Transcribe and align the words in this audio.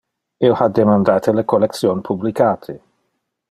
Io 0.45 0.55
ha 0.61 0.67
demandate 0.79 1.35
le 1.41 1.45
collection 1.53 2.03
publicate. 2.09 2.75